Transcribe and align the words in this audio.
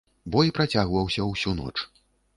Бой 0.35 0.47
працягваўся 0.59 1.27
ўсю 1.31 1.57
ноч. 1.63 1.73